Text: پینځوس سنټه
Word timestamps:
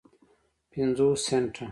پینځوس 0.71 1.19
سنټه 1.27 1.65